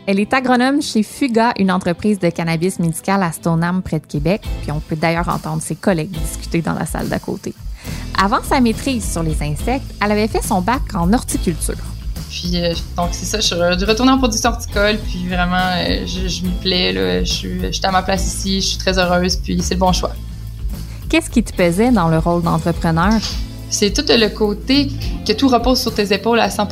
Elle 0.07 0.19
est 0.19 0.33
agronome 0.33 0.81
chez 0.81 1.03
Fuga, 1.03 1.53
une 1.59 1.71
entreprise 1.71 2.19
de 2.19 2.29
cannabis 2.29 2.79
médical 2.79 3.21
à 3.21 3.31
Stoneham, 3.31 3.81
près 3.81 3.99
de 3.99 4.05
Québec, 4.05 4.41
puis 4.61 4.71
on 4.71 4.79
peut 4.79 4.95
d'ailleurs 4.95 5.29
entendre 5.29 5.61
ses 5.61 5.75
collègues 5.75 6.11
discuter 6.11 6.61
dans 6.61 6.73
la 6.73 6.85
salle 6.85 7.09
d'à 7.09 7.19
côté. 7.19 7.53
Avant 8.21 8.43
sa 8.43 8.59
maîtrise 8.59 9.09
sur 9.11 9.23
les 9.23 9.41
insectes, 9.43 9.85
elle 10.01 10.11
avait 10.11 10.27
fait 10.27 10.43
son 10.43 10.61
bac 10.61 10.81
en 10.95 11.13
horticulture. 11.13 11.75
Puis 12.29 12.53
donc 12.97 13.09
c'est 13.11 13.25
ça, 13.25 13.39
je 13.39 13.45
suis 13.45 13.85
retournée 13.85 14.11
en 14.11 14.17
production 14.17 14.49
horticole, 14.49 14.97
puis 14.97 15.27
vraiment 15.27 15.73
je, 16.05 16.27
je 16.27 16.43
m'y 16.43 16.51
plais 16.61 16.93
là, 16.93 17.23
je 17.23 17.31
suis, 17.31 17.61
je 17.61 17.71
suis 17.71 17.85
à 17.85 17.91
ma 17.91 18.03
place 18.03 18.25
ici, 18.25 18.61
je 18.61 18.67
suis 18.67 18.77
très 18.77 18.97
heureuse, 18.97 19.35
puis 19.37 19.61
c'est 19.61 19.75
le 19.75 19.79
bon 19.79 19.93
choix. 19.93 20.11
Qu'est-ce 21.09 21.29
qui 21.29 21.43
te 21.43 21.55
pesait 21.55 21.91
dans 21.91 22.07
le 22.07 22.19
rôle 22.19 22.43
d'entrepreneur? 22.43 23.13
C'est 23.71 23.93
tout 23.93 24.05
le 24.07 24.27
côté 24.29 24.91
que 25.27 25.33
tout 25.33 25.47
repose 25.47 25.79
sur 25.79 25.93
tes 25.93 26.13
épaules 26.13 26.39
à 26.39 26.49
100 26.49 26.67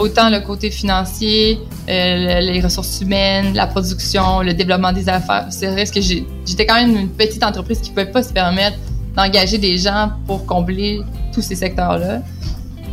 autant 0.00 0.30
le 0.30 0.40
côté 0.40 0.70
financier, 0.70 1.60
euh, 1.88 2.40
les 2.40 2.60
ressources 2.60 3.00
humaines, 3.02 3.54
la 3.54 3.66
production, 3.66 4.40
le 4.40 4.54
développement 4.54 4.92
des 4.92 5.08
affaires. 5.08 5.46
C'est 5.50 5.68
vrai 5.68 5.84
que 5.84 6.00
j'étais 6.00 6.66
quand 6.66 6.74
même 6.74 6.96
une 6.96 7.10
petite 7.10 7.44
entreprise 7.44 7.80
qui 7.80 7.90
ne 7.90 7.94
pouvait 7.94 8.10
pas 8.10 8.22
se 8.22 8.32
permettre 8.32 8.78
d'engager 9.14 9.58
des 9.58 9.76
gens 9.76 10.12
pour 10.26 10.46
combler 10.46 11.02
tous 11.34 11.42
ces 11.42 11.54
secteurs-là. 11.54 12.22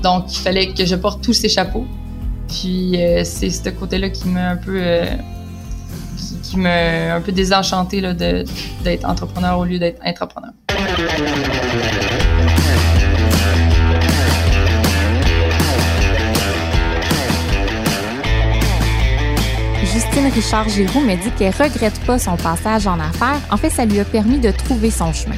Donc, 0.03 0.25
il 0.31 0.39
fallait 0.39 0.67
que 0.73 0.85
je 0.85 0.95
porte 0.95 1.23
tous 1.23 1.33
ces 1.33 1.49
chapeaux. 1.49 1.87
Puis, 2.49 3.01
euh, 3.01 3.23
c'est 3.23 3.49
ce 3.49 3.69
côté-là 3.69 4.09
qui 4.09 4.27
m'a 4.27 4.49
un 4.49 4.57
peu... 4.57 4.77
Euh, 4.77 5.05
qui, 6.43 6.57
m'a 6.57 7.15
un 7.15 7.21
peu 7.21 7.31
désenchanté 7.31 8.01
d'être 8.01 9.05
entrepreneur 9.05 9.59
au 9.59 9.65
lieu 9.65 9.79
d'être 9.79 10.01
entrepreneur. 10.03 10.51
Richard-Giroux 20.25 21.01
me 21.01 21.15
dit 21.15 21.31
qu'elle 21.37 21.53
regrette 21.53 21.99
pas 22.05 22.17
son 22.17 22.37
passage 22.37 22.87
en 22.87 22.99
affaires. 22.99 23.39
En 23.51 23.57
fait, 23.57 23.69
ça 23.69 23.85
lui 23.85 23.99
a 23.99 24.05
permis 24.05 24.39
de 24.39 24.49
trouver 24.49 24.89
son 24.89 25.13
chemin. 25.13 25.35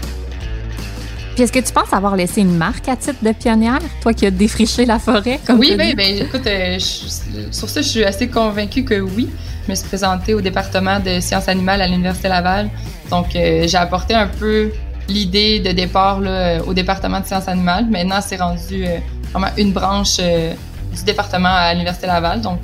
Puis 1.35 1.43
est-ce 1.43 1.51
que 1.51 1.59
tu 1.59 1.73
penses 1.73 1.91
avoir 1.91 2.15
laissé 2.15 2.41
une 2.41 2.55
marque 2.55 2.87
à 2.87 2.95
titre 2.95 3.21
de 3.21 3.31
pionnière, 3.31 3.79
toi 4.01 4.13
qui 4.13 4.25
as 4.25 4.31
défriché 4.31 4.85
la 4.85 4.97
forêt? 4.97 5.39
Comme 5.45 5.59
oui, 5.59 5.75
ben, 5.75 5.95
ben, 5.95 6.21
écoute, 6.21 6.47
euh, 6.47 6.77
sur 6.79 7.69
ça, 7.69 7.81
je 7.81 7.87
suis 7.87 8.03
assez 8.03 8.29
convaincue 8.29 8.83
que 8.83 8.99
oui. 8.99 9.29
Je 9.65 9.71
me 9.71 9.75
suis 9.75 9.87
présentée 9.87 10.33
au 10.33 10.41
département 10.41 10.99
de 10.99 11.19
sciences 11.19 11.49
animales 11.49 11.81
à 11.81 11.87
l'Université 11.87 12.29
Laval. 12.29 12.69
Donc, 13.09 13.35
euh, 13.35 13.67
j'ai 13.67 13.77
apporté 13.77 14.13
un 14.13 14.27
peu 14.27 14.71
l'idée 15.09 15.59
de 15.59 15.71
départ 15.71 16.21
là, 16.21 16.63
au 16.65 16.73
département 16.73 17.19
de 17.19 17.25
sciences 17.25 17.47
animales. 17.47 17.85
Maintenant, 17.89 18.21
c'est 18.25 18.37
rendu 18.37 18.85
euh, 18.85 18.97
vraiment 19.31 19.51
une 19.57 19.73
branche 19.73 20.17
du 20.17 21.03
département 21.05 21.49
à 21.49 21.73
l'Université 21.73 22.07
Laval. 22.07 22.41
Donc, 22.41 22.59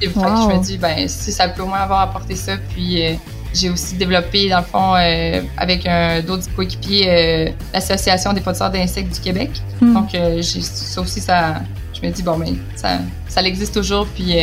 je 0.00 0.08
me 0.08 0.62
dis, 0.62 0.78
ben, 0.78 1.08
si 1.08 1.32
ça 1.32 1.48
peut 1.48 1.62
au 1.62 1.66
moins 1.66 1.80
avoir 1.80 2.00
apporté 2.00 2.36
ça. 2.36 2.56
Puis 2.56 3.04
euh, 3.04 3.14
j'ai 3.54 3.70
aussi 3.70 3.94
développé, 3.96 4.48
dans 4.48 4.58
le 4.58 4.64
fond, 4.64 4.94
euh, 4.96 5.40
avec 5.56 5.88
d'autres 6.26 6.52
coéquipiers, 6.54 7.08
euh, 7.08 7.50
l'Association 7.72 8.32
des 8.32 8.40
producteurs 8.40 8.70
d'insectes 8.70 9.14
du 9.14 9.20
Québec. 9.20 9.50
Hmm. 9.80 9.94
Donc, 9.94 10.10
ça 10.42 11.00
aussi, 11.00 11.20
ça, 11.20 11.56
je 11.94 12.06
me 12.06 12.12
dis, 12.12 12.22
bon, 12.22 12.38
ben, 12.38 12.56
ça, 12.74 12.98
ça 13.28 13.42
existe 13.42 13.74
toujours. 13.74 14.06
Puis 14.14 14.34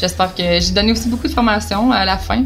j'espère 0.00 0.34
que 0.34 0.60
j'ai 0.60 0.72
donné 0.72 0.92
aussi 0.92 1.08
beaucoup 1.08 1.28
de 1.28 1.32
formations 1.32 1.90
à 1.92 2.04
la 2.04 2.18
fin 2.18 2.44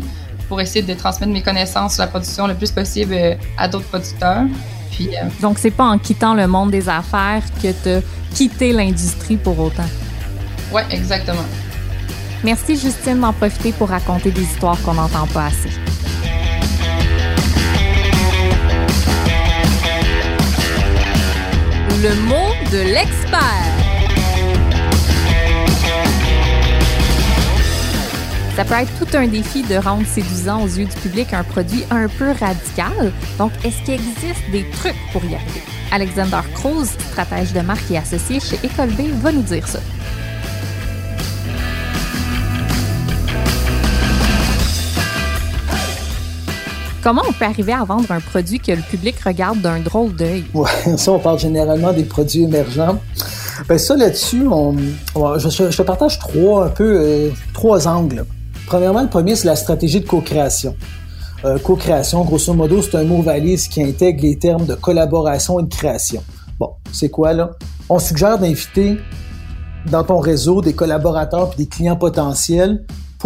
pour 0.49 0.61
essayer 0.61 0.83
de 0.83 0.95
transmettre 0.95 1.33
mes 1.33 1.43
connaissances 1.43 1.95
sur 1.95 2.03
la 2.03 2.09
production 2.09 2.47
le 2.47 2.55
plus 2.55 2.71
possible 2.71 3.17
à 3.59 3.69
d'autres 3.69 3.89
producteurs. 3.89 4.45
Puis, 4.93 5.11
Donc, 5.43 5.59
c'est 5.59 5.71
pas 5.71 5.85
en 5.85 5.99
quittant 5.99 6.33
le 6.33 6.47
monde 6.47 6.71
des 6.71 6.89
affaires 6.89 7.43
que 7.63 7.69
tu 7.83 7.89
as 7.91 8.01
quitté 8.35 8.73
l'industrie 8.73 9.37
pour 9.37 9.59
autant. 9.59 9.85
Oui, 10.73 10.83
exactement. 10.91 11.45
Merci 12.47 12.77
Justine 12.77 13.19
d'en 13.19 13.33
profiter 13.33 13.73
pour 13.73 13.89
raconter 13.89 14.31
des 14.31 14.43
histoires 14.43 14.81
qu'on 14.83 14.95
n'entend 14.95 15.27
pas 15.27 15.47
assez. 15.47 15.69
Le 22.01 22.15
mot 22.29 22.53
de 22.71 22.95
l'expert. 22.95 23.41
Ça 28.55 28.65
peut 28.65 28.75
être 28.75 28.97
tout 28.97 29.17
un 29.17 29.27
défi 29.27 29.65
de 29.65 29.75
rendre 29.75 30.07
séduisant 30.07 30.63
aux 30.63 30.69
yeux 30.69 30.85
du 30.85 30.97
public 31.01 31.33
un 31.33 31.43
produit 31.43 31.83
un 31.91 32.07
peu 32.07 32.31
radical. 32.31 33.13
Donc, 33.39 33.51
est-ce 33.65 33.83
qu'il 33.83 33.95
existe 33.95 34.49
des 34.53 34.71
trucs 34.71 34.95
pour 35.13 35.25
y 35.25 35.35
arriver? 35.35 35.63
Alexander 35.91 36.43
Cruz, 36.55 36.87
stratège 37.11 37.53
de 37.53 37.61
marque 37.63 37.91
et 37.91 37.99
associé 37.99 38.39
chez 38.39 38.61
École 38.63 38.91
B, 38.91 39.09
va 39.21 39.33
nous 39.33 39.43
dire 39.43 39.67
ça. 39.67 39.81
Comment 47.07 47.23
on 47.29 47.33
peut 47.33 47.45
arriver 47.45 47.73
à 47.73 47.85
vendre 47.85 48.11
un 48.11 48.19
produit 48.19 48.59
que 48.59 48.73
le 48.73 48.83
public 48.83 49.15
regarde 49.21 49.61
d'un 49.61 49.79
drôle 49.79 50.13
d'œil? 50.17 50.45
Oui, 50.55 50.69
ça, 50.97 51.13
on 51.13 51.21
parle 51.21 51.39
généralement 51.39 51.93
des 51.93 52.03
produits 52.03 52.43
émergents. 52.43 52.99
Ben 53.69 53.79
ça, 53.79 53.97
là-dessus, 53.97 54.43
je, 55.15 55.83
partage 55.83 56.19
trois, 56.19 56.67
un 56.67 56.69
peu, 56.69 56.99
euh, 57.01 57.31
trois 57.55 57.87
angles. 57.87 58.25
Premièrement, 58.67 59.03
le 59.03 59.09
premier, 59.09 59.37
c'est 59.37 59.47
la 59.47 59.55
stratégie 59.55 60.01
de 60.01 60.09
co-création. 60.09 60.75
Euh, 61.45 61.61
co-création, 61.61 62.25
grosso 62.25 62.53
modo, 62.55 62.83
c'est 62.83 62.97
un 62.97 63.05
mot 63.05 63.23
valise 63.23 63.69
qui 63.69 63.85
intègre 63.85 64.25
les 64.25 64.37
termes 64.37 64.67
de 64.67 64.75
collaboration 64.75 65.61
et 65.61 65.63
de 65.63 65.73
création. 65.73 66.25
Bon, 66.59 66.73
c'est 66.91 67.11
quoi, 67.11 67.33
là? 67.35 67.53
On 67.89 68.01
suggère 68.01 68.37
d'inviter 68.41 68.99
dans 69.93 70.03
ton 70.03 70.19
réseau 70.19 70.61
des 70.61 70.73
collaborateurs 70.73 71.53
et 71.53 71.57
des 71.57 71.69
clients 71.69 71.95
potentiels 71.95 72.85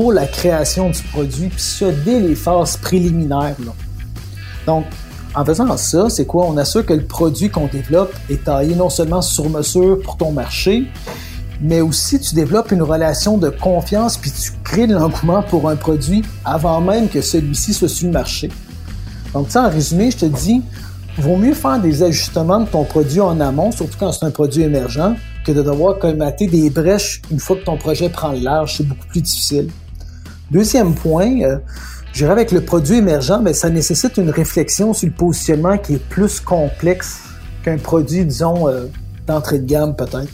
la 0.09 0.27
création 0.27 0.89
du 0.89 1.03
produit, 1.03 1.49
puis 1.49 1.61
ça 1.61 1.91
dès 2.05 2.21
les 2.21 2.35
phases 2.35 2.77
préliminaires. 2.79 3.57
Donc, 4.67 4.87
en 5.35 5.45
faisant 5.45 5.77
ça, 5.77 6.09
c'est 6.09 6.27
quoi? 6.27 6.47
On 6.47 6.57
assure 6.57 6.85
que 6.85 6.95
le 6.95 7.05
produit 7.05 7.51
qu'on 7.51 7.67
développe 7.67 8.13
est 8.29 8.45
taillé 8.45 8.75
non 8.75 8.91
seulement 8.91 9.23
sur 9.23 9.49
mesure 9.49 10.01
pour 10.03 10.17
ton 10.17 10.33
marché, 10.33 10.87
mais 11.61 11.81
aussi 11.81 12.19
tu 12.19 12.35
développes 12.35 12.73
une 12.73 12.83
relation 12.83 13.37
de 13.37 13.51
confiance 13.51 14.17
puis 14.17 14.31
tu 14.31 14.53
crées 14.65 14.87
de 14.87 14.95
l'engouement 14.95 15.43
pour 15.43 15.69
un 15.69 15.77
produit 15.77 16.25
avant 16.45 16.81
même 16.81 17.09
que 17.09 17.21
celui-ci 17.21 17.75
soit 17.75 17.89
sur 17.89 18.07
le 18.07 18.13
marché. 18.13 18.49
Donc, 19.35 19.51
ça, 19.51 19.67
en 19.67 19.71
résumé, 19.71 20.11
je 20.11 20.17
te 20.19 20.27
dis, 20.27 20.63
vaut 21.19 21.37
mieux 21.37 21.55
faire 21.55 21.79
des 21.79 22.03
ajustements 22.03 22.61
de 22.61 22.67
ton 22.67 22.85
produit 22.85 23.21
en 23.21 23.39
amont, 23.41 23.71
surtout 23.71 23.97
quand 23.99 24.11
c'est 24.13 24.25
un 24.25 24.31
produit 24.31 24.63
émergent, 24.63 25.15
que 25.45 25.53
de 25.53 25.63
devoir 25.63 25.99
colmater 25.99 26.47
des 26.47 26.71
brèches 26.71 27.23
une 27.31 27.39
fois 27.39 27.57
que 27.57 27.65
ton 27.65 27.77
projet 27.77 28.09
prend 28.09 28.33
le 28.33 28.41
large. 28.41 28.77
C'est 28.77 28.87
beaucoup 28.87 29.07
plus 29.07 29.23
difficile. 29.23 29.69
Deuxième 30.51 30.95
point, 30.95 31.43
euh, 31.43 31.59
je 32.13 32.19
dirais 32.19 32.33
avec 32.33 32.51
le 32.51 32.61
produit 32.61 32.97
émergent, 32.97 33.39
mais 33.39 33.51
ben, 33.51 33.55
ça 33.55 33.71
nécessite 33.71 34.17
une 34.17 34.31
réflexion 34.31 34.93
sur 34.93 35.07
le 35.09 35.15
positionnement 35.15 35.79
qui 35.79 35.95
est 35.95 36.09
plus 36.09 36.41
complexe 36.41 37.21
qu'un 37.65 37.79
produit, 37.79 38.25
disons, 38.25 38.69
euh, 38.69 38.87
d'entrée 39.27 39.61
de 39.61 39.67
gamme 39.67 39.95
peut-être. 39.95 40.29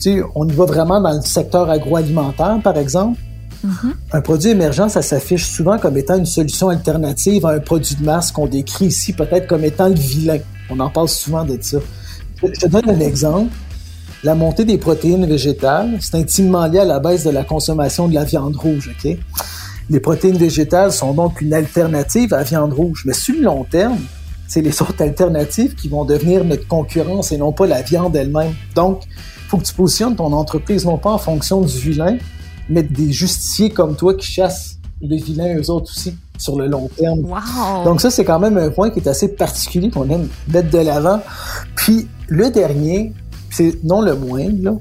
Tu 0.00 0.18
sais, 0.18 0.22
on 0.34 0.48
y 0.48 0.52
va 0.52 0.64
vraiment 0.64 1.00
dans 1.00 1.12
le 1.12 1.22
secteur 1.22 1.68
agroalimentaire, 1.68 2.60
par 2.62 2.76
exemple. 2.76 3.18
Mm-hmm. 3.66 3.92
Un 4.12 4.20
produit 4.20 4.50
émergent, 4.50 4.88
ça 4.88 5.02
s'affiche 5.02 5.46
souvent 5.46 5.78
comme 5.78 5.96
étant 5.96 6.16
une 6.16 6.26
solution 6.26 6.68
alternative 6.68 7.46
à 7.46 7.50
un 7.50 7.60
produit 7.60 7.96
de 7.96 8.04
masse 8.04 8.32
qu'on 8.32 8.46
décrit 8.46 8.86
ici 8.86 9.12
peut-être 9.12 9.46
comme 9.46 9.64
étant 9.64 9.88
le 9.88 9.94
vilain. 9.94 10.38
On 10.70 10.78
en 10.80 10.90
parle 10.90 11.08
souvent 11.08 11.44
de 11.44 11.58
ça. 11.60 11.78
Je 12.42 12.48
te 12.48 12.66
donne 12.66 12.88
un 12.88 13.00
exemple. 13.00 13.52
La 14.24 14.36
montée 14.36 14.64
des 14.64 14.78
protéines 14.78 15.26
végétales, 15.26 15.98
c'est 16.00 16.14
intimement 16.14 16.66
lié 16.66 16.78
à 16.78 16.84
la 16.84 17.00
baisse 17.00 17.24
de 17.24 17.30
la 17.30 17.42
consommation 17.42 18.06
de 18.06 18.14
la 18.14 18.22
viande 18.22 18.54
rouge. 18.54 18.94
ok? 18.96 19.16
Les 19.90 19.98
protéines 19.98 20.36
végétales 20.36 20.92
sont 20.92 21.12
donc 21.12 21.40
une 21.40 21.52
alternative 21.52 22.32
à 22.32 22.38
la 22.38 22.42
viande 22.44 22.72
rouge. 22.72 23.02
Mais 23.04 23.14
sur 23.14 23.34
le 23.34 23.42
long 23.42 23.64
terme, 23.64 23.98
c'est 24.46 24.62
les 24.62 24.70
sortes 24.70 25.00
alternatives 25.00 25.74
qui 25.74 25.88
vont 25.88 26.04
devenir 26.04 26.44
notre 26.44 26.68
concurrence 26.68 27.32
et 27.32 27.36
non 27.36 27.50
pas 27.52 27.66
la 27.66 27.82
viande 27.82 28.14
elle-même. 28.14 28.54
Donc, 28.76 29.02
il 29.06 29.48
faut 29.48 29.56
que 29.56 29.64
tu 29.64 29.74
positionnes 29.74 30.14
ton 30.14 30.32
entreprise 30.32 30.84
non 30.84 30.98
pas 30.98 31.10
en 31.10 31.18
fonction 31.18 31.60
du 31.60 31.76
vilain, 31.76 32.16
mais 32.68 32.84
des 32.84 33.10
justiciers 33.10 33.70
comme 33.70 33.96
toi 33.96 34.14
qui 34.14 34.30
chassent 34.30 34.78
les 35.00 35.16
vilains 35.16 35.56
eux 35.56 35.68
autres 35.68 35.90
aussi 35.90 36.14
sur 36.38 36.56
le 36.56 36.68
long 36.68 36.88
terme. 36.96 37.22
Donc 37.84 38.00
ça, 38.00 38.10
c'est 38.10 38.24
quand 38.24 38.38
même 38.38 38.56
un 38.56 38.70
point 38.70 38.90
qui 38.90 39.00
est 39.00 39.08
assez 39.08 39.28
particulier 39.28 39.90
qu'on 39.90 40.08
aime 40.10 40.28
mettre 40.48 40.70
de 40.70 40.78
l'avant. 40.78 41.20
Puis 41.74 42.06
le 42.28 42.50
dernier, 42.50 43.12
c'est 43.52 43.84
non 43.84 44.00
le 44.00 44.16
moindre, 44.16 44.80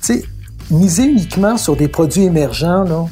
sais, 0.00 0.22
miser 0.70 1.04
uniquement 1.04 1.56
sur 1.56 1.76
des 1.76 1.88
produits 1.88 2.24
émergents, 2.24 2.84
là, 2.84 3.06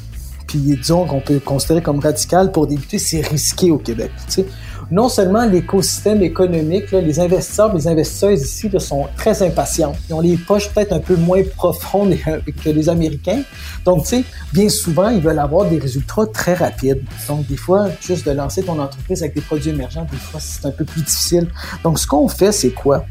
puis 0.47 0.59
disons 0.59 1.07
qu'on 1.07 1.21
peut 1.21 1.41
considérer 1.41 1.83
comme 1.83 1.99
radical 1.99 2.53
pour 2.53 2.67
débuter, 2.67 2.99
c'est 2.99 3.21
risqué 3.21 3.71
au 3.71 3.79
Québec. 3.79 4.13
Tu 4.27 4.33
sais. 4.33 4.47
Non 4.89 5.09
seulement 5.09 5.45
l'écosystème 5.45 6.23
économique, 6.23 6.93
là, 6.93 7.01
les 7.01 7.19
investisseurs, 7.19 7.75
les 7.75 7.89
investisseuses 7.89 8.43
ici 8.43 8.69
là, 8.69 8.79
sont 8.79 9.07
très 9.17 9.43
impatients. 9.43 9.95
Ils 10.09 10.15
ont 10.15 10.21
les 10.21 10.37
poches 10.37 10.69
peut-être 10.71 10.93
un 10.93 11.01
peu 11.01 11.17
moins 11.17 11.43
profondes 11.57 12.15
que 12.65 12.71
les 12.71 12.89
Américains. 12.89 13.43
Donc, 13.85 14.05
tu 14.05 14.09
sais, 14.11 14.25
bien 14.53 14.69
souvent, 14.69 15.09
ils 15.09 15.21
veulent 15.21 15.41
avoir 15.41 15.69
des 15.69 15.81
résultats 15.81 16.27
très 16.33 16.55
rapides. 16.55 17.03
Donc, 17.27 17.49
des 17.49 17.57
fois, 17.57 17.89
juste 18.01 18.25
de 18.27 18.31
lancer 18.31 18.63
ton 18.63 18.79
entreprise 18.79 19.23
avec 19.23 19.35
des 19.35 19.41
produits 19.41 19.71
émergents, 19.71 20.07
des 20.09 20.19
fois, 20.19 20.39
c'est 20.39 20.65
un 20.65 20.71
peu 20.71 20.85
plus 20.85 21.03
difficile. 21.03 21.49
Donc, 21.83 21.99
ce 21.99 22.07
qu'on 22.07 22.29
fait, 22.29 22.53
c'est 22.53 22.71
quoi? 22.71 23.05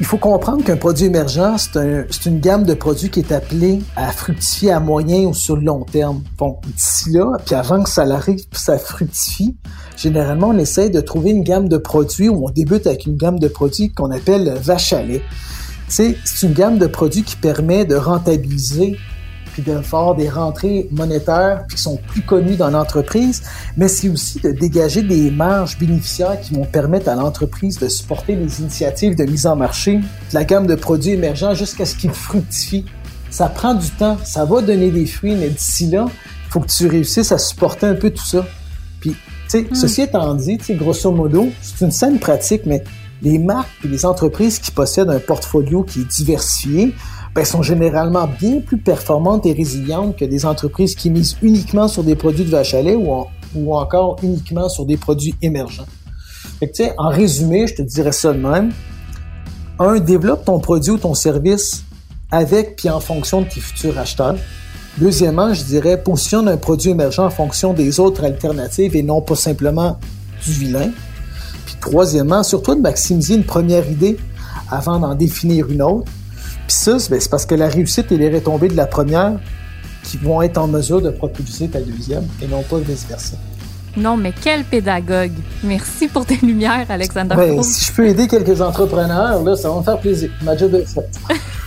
Il 0.00 0.06
faut 0.06 0.16
comprendre 0.16 0.64
qu'un 0.64 0.78
produit 0.78 1.04
émergent, 1.04 1.58
c'est 1.58 2.26
une 2.26 2.40
gamme 2.40 2.64
de 2.64 2.72
produits 2.72 3.10
qui 3.10 3.20
est 3.20 3.32
appelée 3.32 3.80
à 3.96 4.10
fructifier 4.10 4.72
à 4.72 4.80
moyen 4.80 5.26
ou 5.26 5.34
sur 5.34 5.56
le 5.56 5.62
long 5.62 5.84
terme. 5.84 6.22
Bon, 6.38 6.56
d'ici 6.74 7.10
là, 7.10 7.36
puis 7.44 7.54
avant 7.54 7.82
que 7.82 7.90
ça 7.90 8.02
arrive, 8.02 8.40
ça 8.52 8.78
fructifie, 8.78 9.58
généralement, 9.98 10.48
on 10.48 10.58
essaie 10.58 10.88
de 10.88 11.02
trouver 11.02 11.32
une 11.32 11.42
gamme 11.42 11.68
de 11.68 11.76
produits 11.76 12.30
où 12.30 12.46
on 12.46 12.50
débute 12.50 12.86
avec 12.86 13.04
une 13.04 13.18
gamme 13.18 13.38
de 13.38 13.48
produits 13.48 13.92
qu'on 13.92 14.10
appelle 14.10 14.54
vache 14.62 14.94
à 14.94 15.02
lait. 15.02 15.22
c'est 15.86 16.16
une 16.42 16.54
gamme 16.54 16.78
de 16.78 16.86
produits 16.86 17.22
qui 17.22 17.36
permet 17.36 17.84
de 17.84 17.96
rentabiliser 17.96 18.96
puis 19.60 19.72
de 19.72 19.80
faire 19.82 20.14
des 20.14 20.28
rentrées 20.28 20.88
monétaires 20.90 21.64
qui 21.70 21.78
sont 21.78 21.96
plus 21.96 22.22
connues 22.22 22.56
dans 22.56 22.70
l'entreprise, 22.70 23.42
mais 23.76 23.88
c'est 23.88 24.08
aussi 24.08 24.40
de 24.40 24.50
dégager 24.50 25.02
des 25.02 25.30
marges 25.30 25.78
bénéficiaires 25.78 26.40
qui 26.40 26.54
vont 26.54 26.64
permettre 26.64 27.08
à 27.08 27.14
l'entreprise 27.14 27.78
de 27.78 27.88
supporter 27.88 28.36
les 28.36 28.60
initiatives 28.60 29.16
de 29.16 29.24
mise 29.24 29.46
en 29.46 29.56
marché 29.56 29.96
de 29.98 30.34
la 30.34 30.44
gamme 30.44 30.66
de 30.66 30.74
produits 30.74 31.12
émergents 31.12 31.54
jusqu'à 31.54 31.84
ce 31.84 31.94
qu'ils 31.94 32.12
fructifient. 32.12 32.84
Ça 33.30 33.48
prend 33.48 33.74
du 33.74 33.88
temps, 33.90 34.18
ça 34.24 34.44
va 34.44 34.60
donner 34.60 34.90
des 34.90 35.06
fruits, 35.06 35.34
mais 35.34 35.48
d'ici 35.48 35.86
là, 35.86 36.06
il 36.08 36.52
faut 36.52 36.60
que 36.60 36.70
tu 36.70 36.86
réussisses 36.86 37.32
à 37.32 37.38
supporter 37.38 37.86
un 37.86 37.94
peu 37.94 38.10
tout 38.10 38.26
ça. 38.26 38.44
Puis, 39.00 39.10
tu 39.10 39.16
sais, 39.48 39.62
hmm. 39.62 39.74
ceci 39.74 40.02
étant 40.02 40.34
dit, 40.34 40.58
grosso 40.70 41.10
modo, 41.12 41.48
c'est 41.62 41.84
une 41.84 41.92
saine 41.92 42.18
pratique, 42.18 42.62
mais 42.66 42.82
les 43.22 43.38
marques 43.38 43.68
et 43.84 43.88
les 43.88 44.04
entreprises 44.04 44.58
qui 44.58 44.70
possèdent 44.70 45.10
un 45.10 45.20
portfolio 45.20 45.82
qui 45.84 46.00
est 46.00 46.04
diversifié 46.04 46.94
ben, 47.34 47.44
sont 47.44 47.62
généralement 47.62 48.26
bien 48.26 48.60
plus 48.60 48.78
performantes 48.78 49.46
et 49.46 49.52
résilientes 49.52 50.16
que 50.16 50.24
des 50.24 50.44
entreprises 50.44 50.94
qui 50.94 51.10
misent 51.10 51.36
uniquement 51.42 51.88
sur 51.88 52.02
des 52.02 52.16
produits 52.16 52.44
de 52.44 52.50
vache 52.50 52.74
à 52.74 52.82
lait 52.82 52.96
ou, 52.96 53.24
ou 53.54 53.76
encore 53.76 54.16
uniquement 54.22 54.68
sur 54.68 54.84
des 54.84 54.96
produits 54.96 55.34
émergents. 55.42 55.86
En 56.98 57.08
résumé, 57.08 57.66
je 57.66 57.74
te 57.76 57.82
dirais 57.82 58.12
ça 58.12 58.32
de 58.32 58.38
même. 58.38 58.72
Un, 59.78 59.98
développe 59.98 60.44
ton 60.44 60.58
produit 60.58 60.92
ou 60.92 60.98
ton 60.98 61.14
service 61.14 61.84
avec 62.30 62.76
puis 62.76 62.90
en 62.90 63.00
fonction 63.00 63.42
de 63.42 63.48
tes 63.48 63.60
futurs 63.60 63.98
acheteurs. 63.98 64.36
Deuxièmement, 64.98 65.54
je 65.54 65.64
dirais, 65.64 66.02
positionne 66.02 66.48
un 66.48 66.56
produit 66.56 66.90
émergent 66.90 67.20
en 67.20 67.30
fonction 67.30 67.72
des 67.72 67.98
autres 67.98 68.24
alternatives 68.24 68.94
et 68.94 69.02
non 69.02 69.22
pas 69.22 69.36
simplement 69.36 69.98
du 70.44 70.52
vilain. 70.52 70.90
Puis 71.64 71.76
troisièmement, 71.80 72.42
surtout 72.42 72.74
de 72.74 72.80
maximiser 72.80 73.36
une 73.36 73.44
première 73.44 73.88
idée 73.90 74.18
avant 74.70 74.98
d'en 74.98 75.14
définir 75.14 75.70
une 75.70 75.82
autre. 75.82 76.10
Puis 76.70 76.76
ça, 76.76 76.92
ben, 77.10 77.20
c'est 77.20 77.28
parce 77.28 77.46
que 77.46 77.56
la 77.56 77.68
réussite 77.68 78.12
et 78.12 78.16
les 78.16 78.30
retombées 78.30 78.68
de 78.68 78.76
la 78.76 78.86
première 78.86 79.32
qui 80.04 80.18
vont 80.18 80.40
être 80.40 80.56
en 80.56 80.68
mesure 80.68 81.02
de 81.02 81.10
propulser 81.10 81.66
ta 81.66 81.80
deuxième 81.80 82.24
et 82.40 82.46
non 82.46 82.62
pas 82.62 82.78
vice-versa. 82.78 83.34
Non, 83.96 84.16
mais 84.16 84.32
quel 84.40 84.62
pédagogue! 84.62 85.32
Merci 85.64 86.06
pour 86.06 86.24
tes 86.24 86.36
lumières, 86.36 86.86
Alexander. 86.88 87.34
Ben, 87.34 87.60
si 87.64 87.86
je 87.86 87.92
peux 87.92 88.06
aider 88.06 88.28
quelques 88.28 88.60
entrepreneurs, 88.60 89.42
là, 89.42 89.56
ça 89.56 89.68
va 89.68 89.78
me 89.78 89.82
faire 89.82 89.98
plaisir. 89.98 90.30
Ma 90.44 90.56
job 90.56 90.72
est 90.76 90.84
faite. 90.84 91.10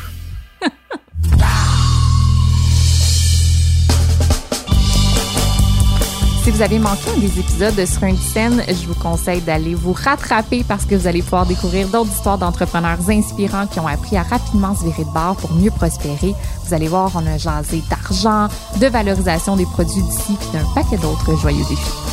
Si 6.44 6.52
vous 6.52 6.62
avez 6.62 6.78
manqué 6.78 7.10
un 7.10 7.20
des 7.20 7.40
épisodes 7.40 7.74
de 7.74 7.86
Sur 7.86 8.04
une 8.04 8.18
scène, 8.18 8.62
je 8.68 8.86
vous 8.86 8.96
conseille 8.96 9.40
d'aller 9.40 9.76
vous 9.76 9.94
rattraper 9.94 10.66
parce 10.68 10.84
que 10.84 10.94
vous 10.94 11.08
allez 11.08 11.22
pouvoir 11.22 11.46
découvrir 11.46 11.88
d'autres 11.88 12.12
histoires 12.12 12.38
d'entrepreneurs 12.38 13.10
inspirants 13.10 13.66
qui 13.66 13.80
ont 13.80 13.88
appris 13.88 14.18
à 14.18 14.24
rapidement 14.24 14.76
se 14.76 14.84
virer 14.84 15.06
de 15.06 15.14
bord 15.14 15.38
pour 15.38 15.54
mieux 15.54 15.72
prospérer. 15.72 16.36
Vous 16.66 16.74
allez 16.74 16.90
voir, 16.90 17.12
on 17.16 17.26
a 17.26 17.38
jasé 17.38 17.82
d'argent, 17.90 18.50
de 18.78 18.88
valorisation 18.88 19.56
des 19.56 19.66
produits 19.66 20.04
d'ici, 20.04 20.34
et 20.34 20.58
d'un 20.58 20.66
paquet 20.76 20.98
d'autres 20.98 21.34
joyeux 21.38 21.64
défis. 21.70 22.13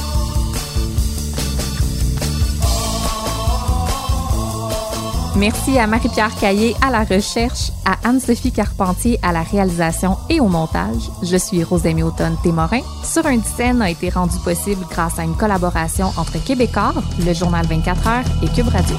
Merci 5.36 5.78
à 5.78 5.86
Marie-Pierre 5.86 6.34
Caillé 6.40 6.74
à 6.82 6.90
la 6.90 7.04
recherche, 7.04 7.70
à 7.84 8.08
Anne-Sophie 8.08 8.52
Carpentier 8.52 9.18
à 9.22 9.32
la 9.32 9.42
réalisation 9.42 10.16
et 10.28 10.40
au 10.40 10.48
montage. 10.48 11.10
Je 11.22 11.36
suis 11.36 11.62
Rosemée 11.62 12.02
Automne 12.02 12.36
Témorin. 12.42 12.80
Sur 13.04 13.26
une 13.26 13.42
scène 13.42 13.80
a 13.80 13.90
été 13.90 14.10
rendu 14.10 14.36
possible 14.44 14.84
grâce 14.90 15.18
à 15.18 15.24
une 15.24 15.36
collaboration 15.36 16.06
entre 16.16 16.42
Québécois, 16.44 16.94
le 17.24 17.32
journal 17.32 17.64
24 17.66 18.08
heures 18.08 18.24
et 18.42 18.48
Cube 18.48 18.68
Radio. 18.68 18.96